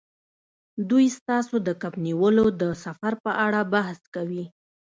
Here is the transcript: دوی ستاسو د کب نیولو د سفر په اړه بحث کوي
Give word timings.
دوی 0.89 1.05
ستاسو 1.17 1.55
د 1.67 1.69
کب 1.81 1.93
نیولو 2.05 2.45
د 2.61 2.63
سفر 2.83 3.13
په 3.25 3.31
اړه 3.45 3.61
بحث 3.73 3.99
کوي 4.15 4.45